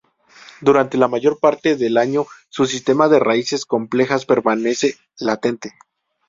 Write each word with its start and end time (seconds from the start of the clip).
Durante 0.61 0.97
la 0.97 1.07
mayor 1.07 1.39
parte 1.39 1.75
del 1.75 1.95
año 1.97 2.25
su 2.49 2.65
sistema 2.65 3.07
de 3.07 3.19
raíces 3.19 3.65
complejas 3.67 4.25
permanece 4.25 4.95
latente. 5.19 5.73